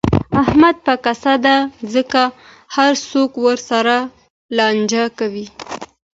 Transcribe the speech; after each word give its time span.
احمد 0.41 0.75
به 0.85 0.93
کسه 1.05 1.33
دی، 1.43 1.57
ځکه 1.93 2.21
هر 2.75 2.91
څوک 3.09 3.31
ورسره 3.45 3.95
لانجې 4.57 5.05
کوي. 5.17 5.45